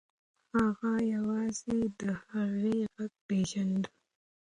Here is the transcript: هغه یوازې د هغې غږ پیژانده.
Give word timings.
هغه 0.53 0.93
یوازې 1.13 1.77
د 1.99 2.01
هغې 2.29 2.79
غږ 2.93 3.13
پیژانده. 3.27 3.89